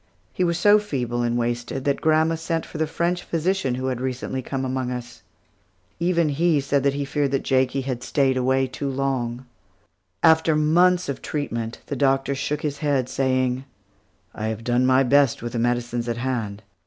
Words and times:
He 0.33 0.43
was 0.43 0.57
so 0.57 0.79
feeble 0.79 1.21
and 1.21 1.37
wasted 1.37 1.85
that 1.85 2.01
grandma 2.01 2.33
sent 2.33 2.65
for 2.65 2.79
the 2.79 2.87
French 2.87 3.21
physician 3.21 3.75
who 3.75 3.85
had 3.85 4.01
recently 4.01 4.41
come 4.41 4.65
among 4.65 4.89
us. 4.91 5.21
Even 5.99 6.29
he 6.29 6.59
said 6.59 6.81
that 6.81 6.95
he 6.95 7.05
feared 7.05 7.29
that 7.29 7.43
Jakie 7.43 7.81
had 7.83 8.01
stayed 8.01 8.35
away 8.35 8.65
too 8.65 8.89
long. 8.89 9.45
After 10.23 10.55
months 10.55 11.07
of 11.07 11.21
treatment, 11.21 11.81
the 11.85 11.95
doctor 11.95 12.33
shook 12.33 12.63
his 12.63 12.79
head 12.79 13.09
saying: 13.09 13.63
"I 14.33 14.47
have 14.47 14.63
done 14.63 14.87
my 14.87 15.03
best 15.03 15.43
with 15.43 15.53
the 15.53 15.59
medicines 15.59 16.09
at 16.09 16.17
hand. 16.17 16.63